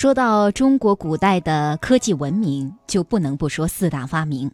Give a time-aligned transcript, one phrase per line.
[0.00, 4.50] 说到中国古代的科技文明，就不能不说四大发明：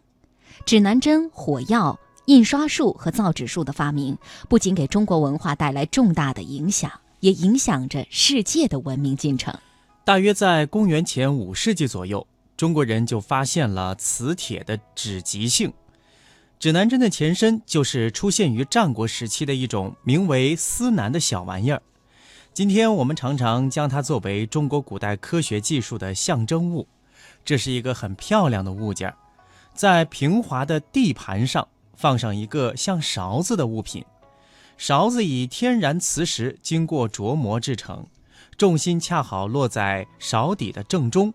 [0.65, 4.17] 指南针、火药、印刷术和造纸术的发明，
[4.49, 6.91] 不仅给中国文化带来重大的影响，
[7.21, 9.57] 也影响着世界的文明进程。
[10.03, 12.27] 大约在公元前五世纪左右，
[12.57, 15.71] 中国人就发现了磁铁的指极性。
[16.59, 21.81] 指南针的前身就是出现于战国时期的一种名为司南的小玩意儿。
[22.57, 26.87] 今天我们常常将它作为中国古代科学技术的象征物。
[27.45, 29.13] 这是一个很漂亮的物件，
[29.75, 34.03] 在平滑的地盘上放上一个像勺子的物品。
[34.75, 38.03] 勺子以天然磁石经过琢磨制成，
[38.57, 41.31] 重心恰好落在勺底的正中。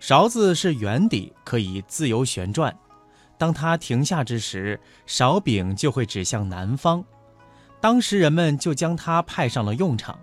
[0.00, 2.74] 勺子是圆底，可以自由旋转。
[3.36, 7.04] 当它停下之时，勺柄就会指向南方。
[7.82, 10.18] 当时人们就将它派上了用场。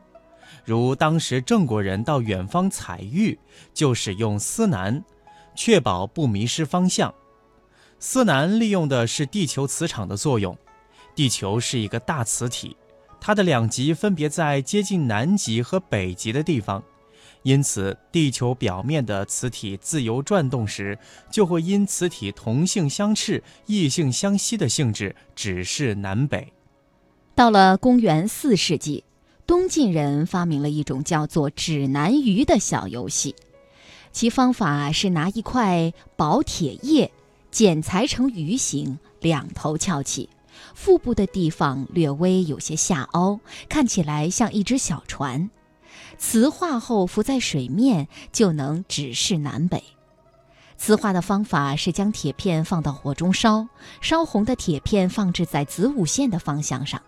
[0.64, 3.38] 如当时郑国人到远方采玉，
[3.74, 5.04] 就使用司南，
[5.56, 7.14] 确保不迷失方向。
[8.00, 10.58] 司南利用的是地球磁场的作用。
[11.16, 12.76] 地球是一个大磁体，
[13.22, 16.84] 它的两极分别在接近南极和北极的地方，
[17.44, 21.00] 因此地球表面的磁体自由转动时，
[21.32, 26.52] 就会因磁体同性相斥、异性相吸的性质指示南北。
[27.34, 29.06] 到了公元四世纪。
[29.48, 33.36] 东晋人发明了一种叫做指南鱼的小游戏，
[34.12, 37.12] 其方法是拿一块薄铁叶
[37.52, 40.30] 剪裁成鱼形，两头翘起，
[40.74, 45.50] 腹部的地方略微有些下凹，看起来像一只小船。
[46.18, 49.84] 磁化后浮在水面，就能指示南北。
[50.78, 53.68] 磁化的方法是将铁片放到火中烧，
[54.02, 57.02] 烧红的铁片放置在子午线的方向上。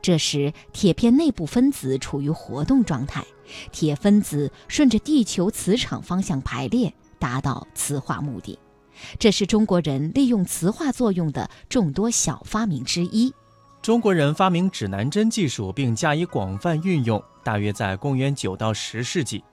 [0.00, 3.24] 这时，铁片内部分子处于活动状态，
[3.72, 8.58] 铁分子顺着地球磁场方向排列，达到磁化目的。
[9.18, 13.32] 这是中国人利用磁化作用的众多小发明之一。
[13.80, 19.44] 中国人发明指南针技术并加以广泛运用，大约在公元九到十世纪。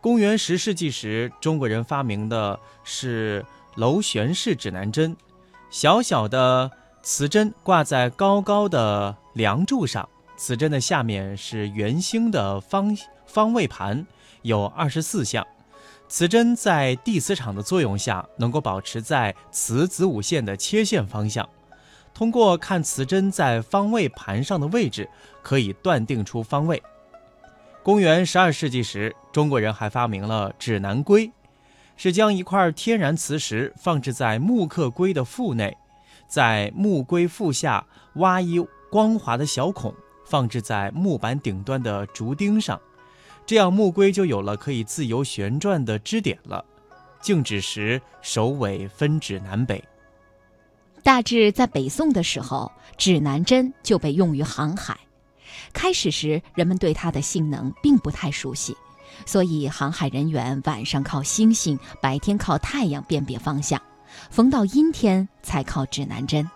[0.00, 3.44] 公元十世纪时，中国人发明的是
[3.76, 5.16] 螺旋式指南针，
[5.70, 6.70] 小小的。
[7.02, 10.06] 磁针挂在高高的梁柱上，
[10.36, 12.96] 磁针的下面是圆形的方
[13.26, 14.06] 方位盘，
[14.42, 15.46] 有二十四项。
[16.08, 21.48] 磁针在地磁场的作用下，能够保持在磁子午线的切线方向。
[22.12, 25.08] 通过看磁针在方位盘上的位置，
[25.42, 26.82] 可以断定出方位。
[27.82, 31.32] 公元十二世纪时，中国人还发明了指南龟，
[31.96, 35.74] 是将一块天然磁石放置在木刻龟的腹内。
[36.30, 39.92] 在木龟腹下挖一光滑的小孔，
[40.24, 42.80] 放置在木板顶端的竹钉上，
[43.44, 46.64] 这样木龟就有了可以自由旋转的支点了。
[47.20, 49.82] 静止时，首尾分指南北。
[51.02, 54.96] 大致在北宋的时候，指南针就被用于航海。
[55.72, 58.76] 开始时，人们对它的性能并不太熟悉，
[59.26, 63.82] 所以航海人员晚上靠星星，白天靠太阳辨别方向。
[64.30, 66.48] 逢到阴天才靠指南针。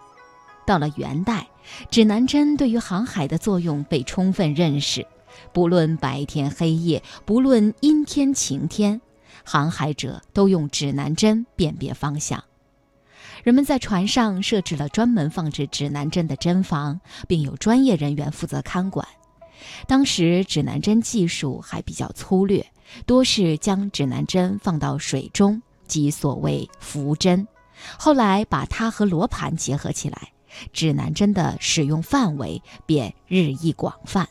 [0.67, 1.47] 到了元代，
[1.91, 5.07] 指南针对于航海的作用被充分认识。
[5.53, 9.01] 不论白天黑夜，不论阴天晴天，
[9.45, 12.43] 航海者都用指南针辨别方向。
[13.43, 19.07] 人们在船上设置了专门放置指南针的针房，并有专业人员负责看管。
[19.87, 22.65] 当时指南针技术还比较粗略，
[23.05, 25.61] 多是将指南针放到水中。
[25.87, 27.47] 即所谓浮针，
[27.99, 30.33] 后来把它和罗盘结合起来，
[30.73, 34.29] 指南针的使用范围便日益广泛。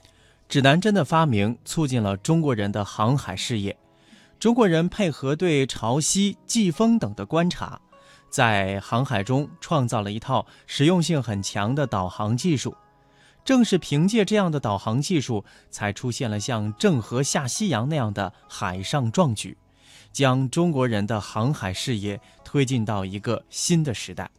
[0.49, 3.75] 指南针的发明促进了中国人的航海事业。
[4.39, 7.79] 中国人配合对潮汐、季风等的观察，
[8.29, 12.75] 在航海中创造了一套实用性很强的导航技术。
[13.45, 19.57] 正是凭借这样的导航技术，才出现了像郑和下西洋那样的海上壮举。
[20.13, 24.29] 将中国人的航海事业推进到一个新的时代。